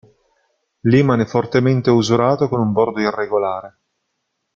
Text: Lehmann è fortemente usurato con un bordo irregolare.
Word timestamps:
Lehmann 0.79 1.19
è 1.19 1.25
fortemente 1.25 1.91
usurato 1.91 2.47
con 2.49 2.59
un 2.59 2.71
bordo 2.71 3.01
irregolare. 3.01 3.77